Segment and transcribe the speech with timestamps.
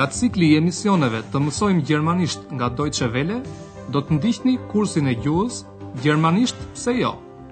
[0.00, 3.42] nga cikli i emisioneve të mësojmë gjermanisht nga Deutsche Welle,
[3.92, 5.58] do të ndihni kursin e gjuhës
[6.00, 7.10] Gjermanisht se jo.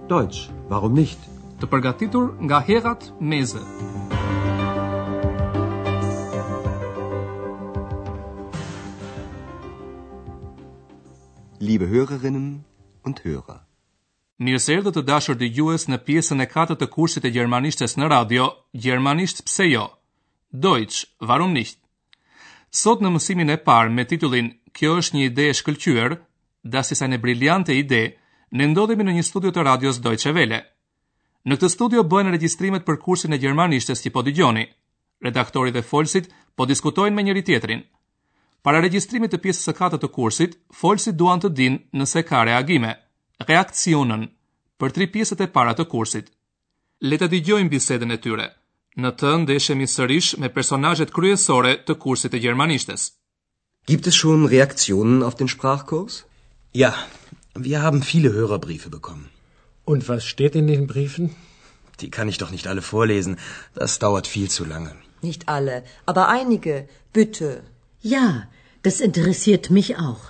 [0.09, 1.19] Deutsch, warum nicht?
[1.61, 3.61] Të përgatitur nga Herat Meze.
[11.61, 12.63] Liebe Hörerinnen
[13.05, 13.61] und Hörer.
[14.41, 18.49] Mirë se të dashur gjuhës në pjesën e katërt të kursit të gjermanishtes në radio,
[18.73, 19.85] Gjermanisht pse jo?
[20.69, 21.77] Deutsch, warum nicht?
[22.71, 26.15] Sot në mësimin e parë me titullin Kjo është një ide e shkëlqyer,
[26.69, 28.03] dasi sa një briljante ide,
[28.61, 30.61] ne ndodhemi në një studio të radios Deutsche Welle.
[31.49, 34.67] Në këtë studio bëhen regjistrimet për kursin e gjermanishtes që po dëgjoni.
[35.25, 37.83] Redaktori dhe folësit po diskutojnë me njëri tjetrin.
[38.63, 42.93] Para regjistrimit të pjesës së katërt të kursit, folësit duan të dinë nëse ka reagime,
[43.49, 44.29] reakcionën
[44.79, 46.29] për tri pjesët e para të kursit.
[47.01, 48.51] Le ta dëgjojmë bisedën e tyre.
[48.99, 53.03] Në të ndeshemi sërish me personazhet kryesore të kursit të e gjermanishtes.
[53.91, 56.17] Gibt es schon Reaktionen auf den Sprachkurs?
[56.81, 56.91] Ja,
[57.67, 59.29] wir haben viele Hörerbriefe bekommen.
[59.85, 61.31] Und was steht in den Briefen?
[62.01, 63.39] Die kann ich doch nicht alle vorlesen.
[63.75, 64.97] Das dauert viel zu lange.
[65.23, 66.89] Nicht alle, aber einige.
[67.13, 67.53] Bitte.
[68.17, 68.27] Ja,
[68.83, 70.25] das interessiert mich auch.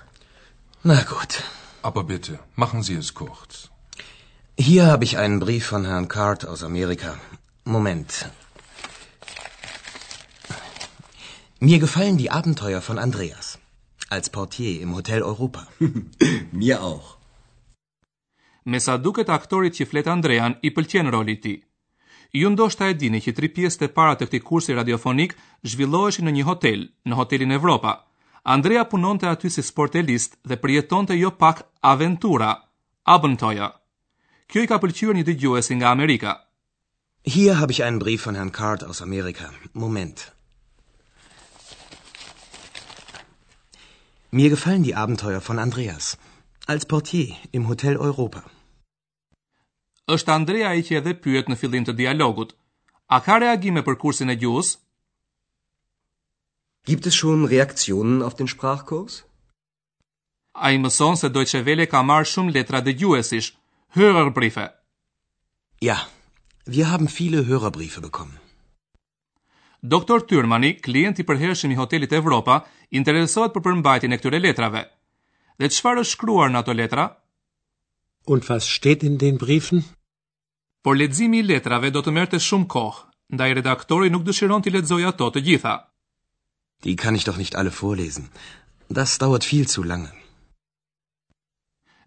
[0.83, 1.41] Na gut.
[1.81, 3.71] Aber bitte, machen Sie es kurz.
[4.69, 7.19] Hier habe ich einen Brief von Herrn Card aus Amerika.
[7.65, 8.27] Moment,
[11.61, 13.59] Mir gefallen die Abenteuer von Andreas
[14.11, 15.67] als Portier im Hotel Europa.
[16.63, 17.17] Mir auch.
[18.65, 21.43] Me sa duket aktorit që flet Andrean i pëlqen roli i ti.
[21.43, 22.41] tij.
[22.41, 25.35] Ju ndoshta e dini që tri pjesë të para të këtij kursi radiofonik
[25.67, 27.97] zhvilloheshin në një hotel, në Hotelin Europa.
[28.55, 32.53] Andrea punonte aty si sportelist dhe përjetonte jo pak aventura,
[33.05, 33.75] abenteuer.
[34.47, 36.39] Kjo i ka pëlqyer një dëgjuesi nga Amerika.
[37.27, 39.51] Hier habe ich einen Brief von Herrn Card aus Amerika.
[39.73, 40.38] Moment.
[44.31, 46.19] Mir gefallen die Abenteuer von Andreas
[46.67, 48.43] als Portier im Hotel Europa.
[50.15, 52.53] Është Andrea i që edhe pyet në fillim të dialogut.
[53.09, 54.75] A ka reagime për kursin e gjuhës?
[56.91, 59.23] Gibt es schon Reaktionen auf den Sprachkurs?
[60.55, 63.53] Ai mëson se Deutsche Welle ka marr shumë letra dëgjuesish,
[63.97, 64.69] Hörerbriefe.
[65.91, 65.99] Ja,
[66.67, 68.39] wir haben viele Hörerbriefe bekommen.
[69.83, 74.81] Doktor Tyrmani, klient i përhershëm i hotelit Evropa, interesohet për përmbajtjen e këtyre letrave.
[75.63, 77.05] Dhe çfarë është shkruar në ato letra?
[78.27, 79.85] Und was steht in den Briefen?
[80.83, 83.05] Por leximi i letrave do të merrte shumë kohë,
[83.39, 85.75] ndaj redaktori nuk dëshiron të lexojë ato të gjitha.
[86.83, 88.31] Die kann ich doch nicht alle vorlesen.
[88.91, 90.11] Das dauert viel zu lange.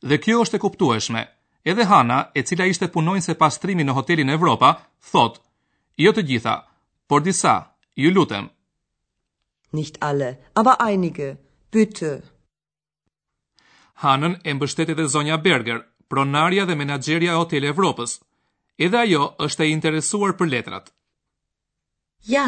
[0.03, 1.23] Dhe kjo është e kuptueshme.
[1.63, 4.73] Edhe Hana, e cila ishte punonjëse pastrimi në hotelin Evropa,
[5.13, 5.39] thotë:
[6.07, 6.55] "Jo të gjitha,
[7.11, 8.49] por disa, ju lutem.
[9.71, 11.27] Nicht alle, aber einige,
[11.75, 12.11] bitte.
[14.03, 18.13] Hanën e mbështetit e zonja Berger, pronarja dhe menagjeria e hotel Evropës.
[18.85, 20.85] Edhe ajo është e interesuar për letrat.
[22.35, 22.45] Ja,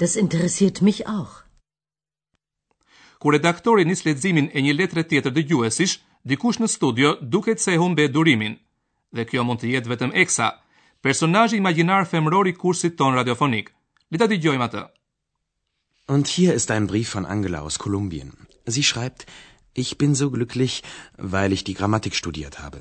[0.00, 1.34] das interessiert mich auch.
[3.20, 5.94] Kur redaktori nis leximin e një letre tjetër dëgjuesish,
[6.30, 8.58] dikush në studio duket se humbe durimin.
[9.14, 10.48] Dhe kjo mund të jetë vetëm Eksa,
[11.06, 13.70] personazhi imagjinar femror i kursit ton radiofonik.
[16.06, 18.46] Und hier ist ein Brief von Angela aus Kolumbien.
[18.74, 19.24] Sie schreibt,
[19.72, 20.82] ich bin so glücklich,
[21.34, 22.78] weil ich die Grammatik studiert habe.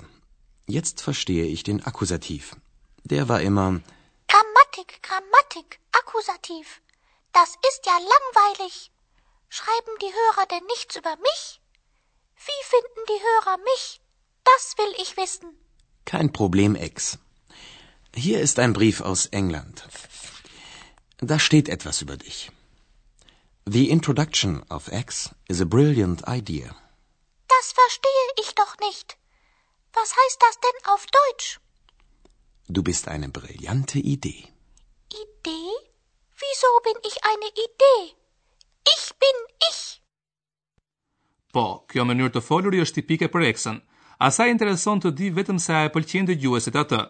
[0.68, 2.44] Jetzt verstehe ich den Akkusativ.
[3.12, 3.68] Der war immer
[4.32, 5.70] Grammatik, Grammatik,
[6.02, 6.68] Akkusativ.
[7.32, 8.74] Das ist ja langweilig.
[9.48, 11.44] Schreiben die Hörer denn nichts über mich?
[12.48, 13.84] Wie finden die Hörer mich?
[14.50, 15.48] Das will ich wissen.
[16.04, 16.96] Kein Problem, Ex.
[18.14, 19.88] Hier ist ein Brief aus England.
[21.24, 22.50] Da steht etwas über dich.
[23.68, 26.74] The introduction of X is a brilliant idea.
[27.48, 29.18] Das verstehe ich doch nicht.
[29.94, 31.60] Was heißt das denn auf Deutsch?
[32.68, 34.48] Du bist eine brillante Idee.
[35.24, 35.72] Idee?
[36.44, 38.04] Wieso bin ich eine Idee?
[38.96, 39.38] Ich bin
[39.70, 39.78] ich.
[41.54, 43.78] Po, kjo mënyrë të folur i është tipike për X-ën.
[44.32, 47.04] Asaj intereson të di vetëm se a e pëlqen dëgjuesit atë.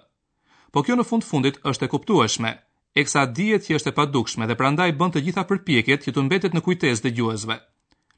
[0.72, 2.54] Po kjo në fund fundit është e kuptueshme.
[3.00, 6.56] eksa dihet që është e padukshme dhe prandaj bën të gjitha përpjekjet që të mbetet
[6.56, 7.56] në kujtesë dëgjuesve.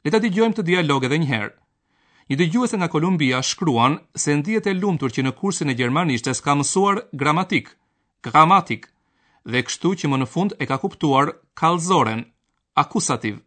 [0.04, 1.54] Le ta dëgjojmë të dialog edhe një herë.
[2.30, 6.56] Një dëgjuese nga Kolumbia shkruan se ndihet e lumtur që në kursin e gjermanishtes ka
[6.58, 7.70] mësuar gramatik,
[8.26, 8.90] gramatik
[9.46, 12.24] dhe kështu që më në fund e ka kuptuar kalzoren,
[12.84, 13.42] akusativ.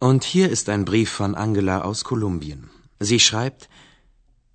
[0.00, 2.68] Und hier ist ein Brief von Angela aus Kolumbien.
[3.00, 3.68] Sie schreibt: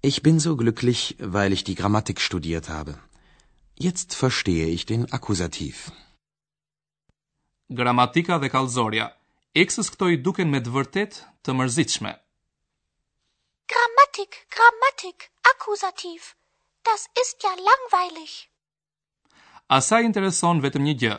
[0.02, 2.98] Ich bin so glücklich, weil ich die Grammatik studiert habe.
[3.78, 5.92] Jetzt verstehe ich den Akkusativ.
[7.70, 9.10] Gramatika dhe kallëzorja.
[9.60, 12.12] Eksës këto i duken me të vërtet të mërzitshme.
[13.74, 16.30] Grammatik, grammatik, Akkusativ.
[16.88, 18.36] Das ist ja langweilig.
[19.80, 21.16] Asaj intereson vetëm një gjë.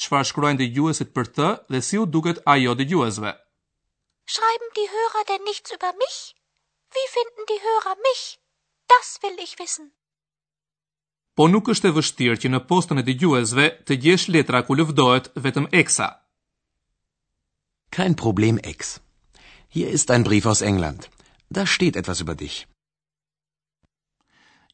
[0.00, 3.32] Çfarë shkruajnë dëgjuesit për të dhe si u duket ajo dëgjuesve?
[4.34, 6.18] Schreiben die Hörer denn nichts über mich?
[6.94, 8.24] Wie finden die Hörer mich?
[8.94, 9.92] Das will ich wissen
[11.40, 15.30] po nuk është e vështirë që në postën e dëgjuesve të gjesh letra ku lëvdohet
[15.44, 16.08] vetëm eksa.
[17.96, 18.98] Kein problem ex.
[19.74, 21.06] Hier ist ein brief aus England.
[21.48, 22.58] Da steht etwas über dich.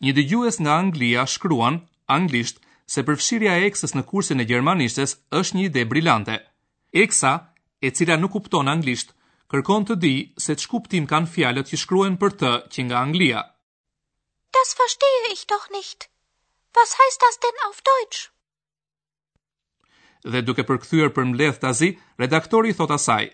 [0.03, 1.79] Një dëgjues nga Anglia shkruan,
[2.19, 2.59] anglisht,
[2.93, 6.41] se përfshirja e eksës në kursin e gjermanishtes është një ide brillante.
[7.05, 7.35] Eksa,
[7.87, 9.15] e cila nuk kupton anglisht,
[9.55, 10.15] kërkon të di
[10.47, 13.47] se të shkuptim kanë fjalët që shkruen për të që nga Anglia.
[14.59, 16.11] Das verstehe ich doch nicht.
[16.79, 18.21] Was heißt das denn auf Deutsch?
[20.33, 21.89] Dhe duke përkthyer për mbledh tazi,
[22.23, 23.29] redaktori thot asaj: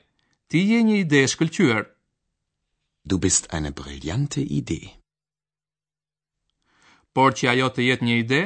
[0.51, 1.85] Ti je një ide e shkëlqyer.
[3.11, 4.89] Du bist eine brillante Idee.
[7.17, 8.43] Por që ajo të jetë një ide?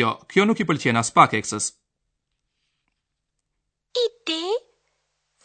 [0.00, 1.64] Jo, kjo nuk i pëlqen as pak eksës.
[4.04, 4.40] Ide?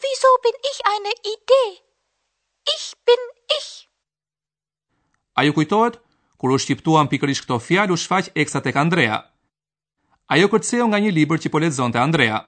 [0.04, 1.68] Wieso bin ich eine Idee?
[2.76, 3.26] Ich bin
[3.58, 3.70] ich.
[5.38, 5.98] A ju kujtohet?
[6.40, 9.18] kur u shqiptuan pikërisht këto fjalë u shfaq eksa tek Andrea.
[10.34, 12.38] Ajo kërceu nga një libër që po lexonte Andrea.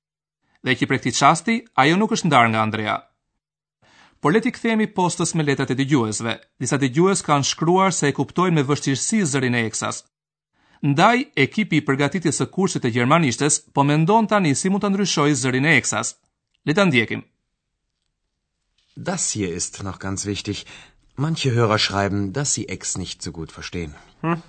[0.64, 2.96] Dhe që prej këtij çasti, ajo nuk është ndarë nga Andrea.
[4.22, 6.32] Por le t'i kthehemi postës me letrat e dëgjuesve.
[6.62, 9.98] Disa dëgjues kanë shkruar se e kuptojnë me vështirësi zërin e eksas.
[10.92, 15.36] Ndaj ekipi i përgatitjes së kursit të gjermanishtes po mendon tani si mund ta ndryshojë
[15.42, 16.14] zërin e eksas.
[16.66, 17.26] Le ta ndjekim.
[19.08, 20.62] Das hier ist noch ganz wichtig.
[21.16, 23.94] Manche Hörer schreiben, dass sie Ex nicht so gut verstehen.
[24.22, 24.42] Hm.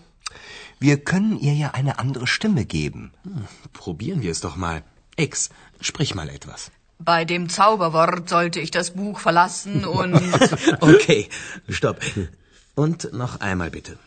[0.80, 3.12] Wir können ihr ja eine andere Stimme geben.
[3.24, 3.48] Hm.
[3.74, 4.84] Probieren wir es doch mal.
[5.18, 5.50] Ex,
[5.82, 6.72] sprich mal etwas.
[7.00, 10.16] Bei dem Zauberwort sollte ich das Buch verlassen und.
[10.80, 11.28] okay,
[11.68, 11.98] stopp.
[12.76, 14.00] Und noch einmal bitte.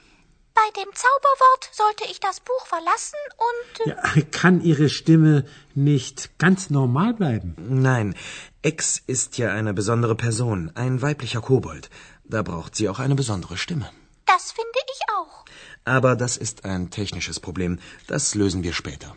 [0.54, 3.92] Bei dem Zauberwort sollte ich das Buch verlassen und.
[3.92, 5.44] Ja, kann Ihre Stimme
[5.74, 7.54] nicht ganz normal bleiben?
[7.68, 8.14] Nein,
[8.62, 11.90] Ex ist ja eine besondere Person, ein weiblicher Kobold.
[12.28, 13.88] Da braucht sie auch eine besondere Stimme.
[14.24, 15.44] Das finde ich auch.
[15.84, 17.78] Aber das ist ein technisches Problem.
[18.08, 19.14] Das lösen wir später.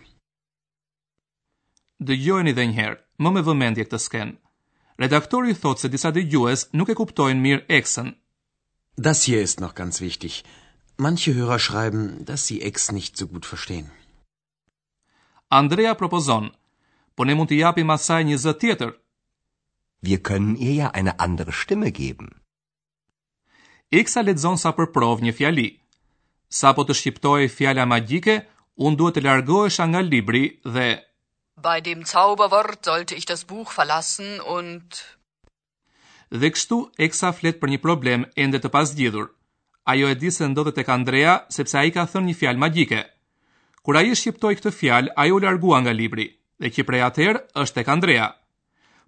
[2.00, 4.30] Dë gjojni dhe njëherë, më me vëmendje këtë sken.
[5.04, 7.98] Redaktori thot se disa dëgjues nuk e kuptojnë mirë x
[8.96, 10.44] Das hier ist noch ganz wichtig.
[10.98, 13.90] Manche Hörer schreiben, dass sie Ex nicht so gut verstehen.
[15.50, 16.52] Andrea propozon,
[17.16, 18.92] po ne mund t'i japim asaj një zë tjetër.
[20.02, 22.39] Wir können ihr ja eine andere Stimme geben.
[23.90, 25.64] Iksa ledzon sa për prov një fjali.
[26.54, 28.36] Sa po të shqiptoj fjala magjike,
[28.86, 30.42] unë duhet të largohesha nga libri
[30.76, 30.84] dhe...
[31.58, 32.92] Bëj dim caubëvërt,
[33.78, 35.02] falasën, und...
[36.32, 39.34] Dhe kështu, Iksa flet për një problem ende të pas gjithur.
[39.90, 43.02] Ajo e di se ndodhet tek Andrea sepse ai ka thënë një fjalë magjike.
[43.82, 46.30] Kur ai shqiptoi këtë fjalë, ajo largua nga libri
[46.62, 48.30] dhe që prej atëherë është tek Andrea.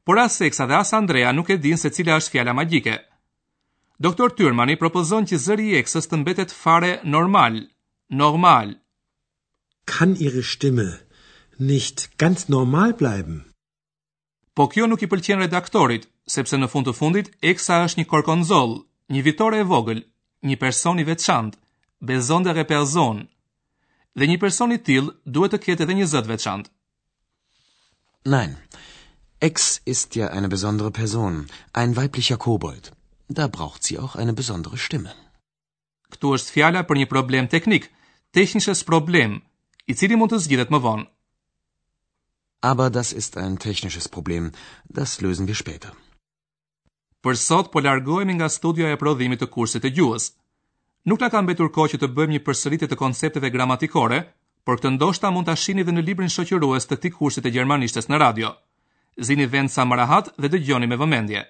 [0.04, 2.98] Por as Eksa dhe as Andrea nuk e din se cila është fjala magjike.
[4.06, 7.58] Doktor Tyrmani propozon që zëri i eksës të mbetet fare normal,
[8.22, 8.72] normal.
[9.92, 10.88] Kan ihre Stimme
[11.72, 13.36] nicht ganz normal bleiben?
[14.58, 18.74] Po kjo nuk i pëlqen redaktorit, sepse në fund të fundit eksa është një korkonzol,
[19.16, 20.02] një vitore e vogël,
[20.50, 21.60] një person i veçantë,
[22.14, 23.22] bezon dhe reperzon.
[24.18, 26.56] Dhe një person i tillë duhet të ketë edhe një zë të
[28.36, 28.58] Nein.
[29.52, 31.46] Ex ist ja eine besondere Person,
[31.82, 32.90] ein weiblicher Kobold
[33.38, 35.12] da braucht sie auch eine besondere Stimme.
[36.12, 37.86] Këtu është fjala për një problem teknik,
[38.38, 39.38] technisches Problem,
[39.92, 41.06] i cili mund të zgjidhet më vonë.
[42.72, 44.52] Aber das ist ein technisches Problem,
[45.00, 45.94] das lösen wir später.
[47.24, 50.28] Për sot po largohemi nga studioja e prodhimit të kursit të gjuhës.
[51.10, 54.20] Nuk na ka mbetur kohë që të bëjmë një përsëritje të koncepteve gramatikore,
[54.66, 58.10] por këtë ndoshta mund ta shihni edhe në librin shoqërues të këtij kursi të gjermanishtes
[58.10, 58.52] në radio.
[59.30, 61.42] Zini vend sa më rahat dhe dëgjoni me vëmendje.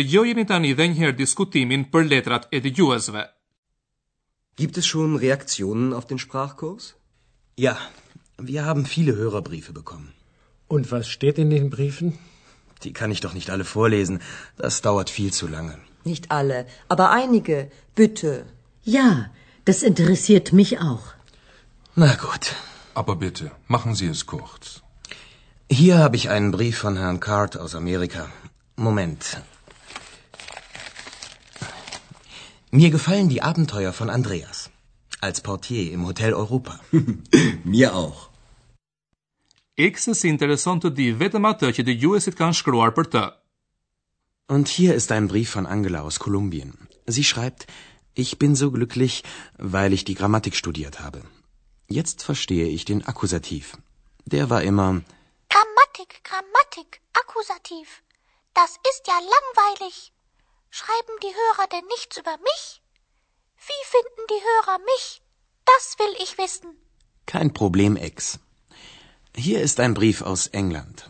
[0.00, 3.24] Dëgjojeni tani edhe një herë diskutimin për letrat e dëgjuesve.
[4.56, 6.86] Gibt es schon Reaktionen auf den Sprachkurs?
[7.60, 7.74] Ja,
[8.50, 10.08] wir haben viele Hörerbriefe bekommen.
[10.72, 12.14] Und was steht in den Briefen?
[12.84, 14.22] Die kann ich doch nicht alle vorlesen.
[14.56, 15.76] Das dauert viel zu lange.
[16.04, 17.70] Nicht alle, aber einige.
[17.94, 18.32] Bitte.
[18.98, 19.30] Ja,
[19.66, 21.06] das interessiert mich auch.
[21.94, 22.54] Na gut.
[22.94, 24.80] Aber bitte, machen Sie es kurz.
[25.70, 28.30] Hier habe ich einen Brief von Herrn Card aus Amerika.
[28.76, 29.24] Moment,
[32.72, 34.70] Mir gefallen die Abenteuer von Andreas
[35.20, 36.78] als Portier im Hotel Europa.
[37.64, 38.28] Mir auch.
[39.74, 42.36] X si intereson të di vetëm atë që dëgjuesit
[44.48, 46.86] Und hier ist ein Brief von Angela aus Kolumbien.
[47.08, 47.66] Sie schreibt:
[48.14, 49.24] Ich bin so glücklich,
[49.58, 51.22] weil ich die Grammatik studiert habe.
[51.88, 53.76] Jetzt verstehe ich den Akkusativ.
[54.26, 55.02] Der war immer
[55.52, 58.02] Grammatik, Grammatik, Akkusativ.
[58.54, 60.12] Das ist ja langweilig.
[60.70, 62.82] Schreiben die Hörer denn nichts über mich?
[63.68, 65.22] Wie finden die Hörer mich?
[65.70, 66.70] Das will ich wissen.
[67.26, 68.38] Kein Problem, Ex.
[69.36, 71.08] Hier ist ein Brief aus England.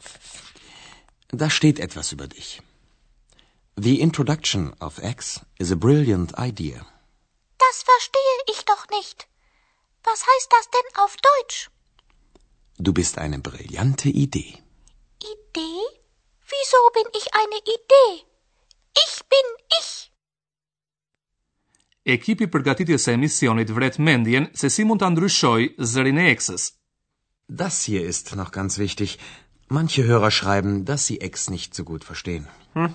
[1.29, 2.61] Da steht etwas über dich.
[3.76, 6.87] The introduction of X is a brilliant idea.
[7.59, 9.29] Das verstehe ich doch nicht.
[10.05, 11.71] Was heißt das denn auf Deutsch?
[12.79, 14.62] Du bist eine brillante Idee.
[15.35, 15.83] Idee?
[16.52, 18.29] Wieso bin ich eine Idee?
[18.99, 19.47] Ich bin
[19.78, 19.90] ich.
[22.16, 26.64] Ekipi përgatitjes së emisionit vret mendjen se si mund ta ndryshojë zërin e eksës.
[27.62, 29.11] Das hier ist noch ganz wichtig.
[29.76, 32.47] Manche Hörer schreiben, dass sie Ex nicht so gut verstehen.
[32.75, 32.94] Hm.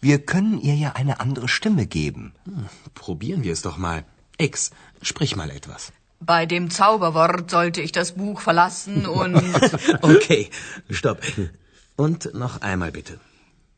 [0.00, 2.24] Wir können ihr ja eine andere Stimme geben.
[2.44, 2.68] Hm,
[3.02, 4.04] probieren wir es doch mal.
[4.38, 4.70] Ex,
[5.02, 5.92] sprich mal etwas.
[6.20, 9.34] Bei dem Zauberwort sollte ich das Buch verlassen und.
[10.12, 10.50] okay,
[10.98, 11.20] stopp.
[11.96, 13.18] Und noch einmal bitte.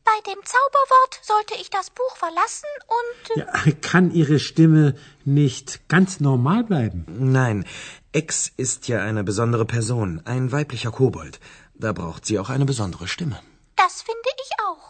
[0.05, 3.19] Bei dem Zauberwort sollte ich das Buch verlassen und.
[3.31, 4.95] Äh, ja, kann Ihre Stimme
[5.25, 7.01] nicht ganz normal bleiben?
[7.41, 7.65] Nein,
[8.21, 8.29] Ex
[8.65, 11.39] ist ja eine besondere Person, ein weiblicher Kobold.
[11.85, 13.37] Da braucht sie auch eine besondere Stimme.
[13.83, 14.87] Das finde ich auch.